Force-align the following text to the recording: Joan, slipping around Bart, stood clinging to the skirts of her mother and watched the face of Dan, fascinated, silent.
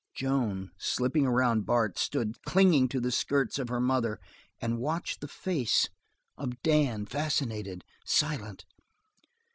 Joan, 0.15 0.71
slipping 0.79 1.27
around 1.27 1.67
Bart, 1.67 1.95
stood 1.99 2.41
clinging 2.41 2.87
to 2.89 2.99
the 2.99 3.11
skirts 3.11 3.59
of 3.59 3.69
her 3.69 3.79
mother 3.79 4.19
and 4.59 4.79
watched 4.79 5.21
the 5.21 5.27
face 5.27 5.89
of 6.39 6.59
Dan, 6.63 7.05
fascinated, 7.05 7.83
silent. 8.03 8.65